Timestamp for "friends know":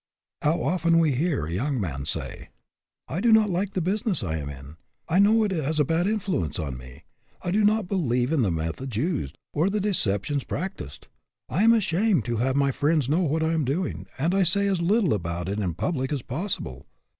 12.71-13.21